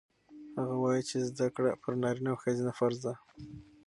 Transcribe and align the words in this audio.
هغه 0.57 0.75
وایي 0.83 1.03
چې 1.09 1.17
زده 1.29 1.47
کړه 1.55 1.71
پر 1.81 1.93
نارینه 2.01 2.29
او 2.33 2.41
ښځینه 2.43 2.71
فرض 2.79 2.97
ده. 3.05 3.13